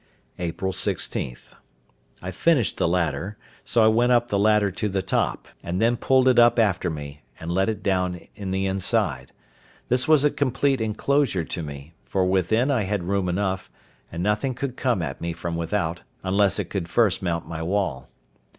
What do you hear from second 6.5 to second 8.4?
after me, and let it down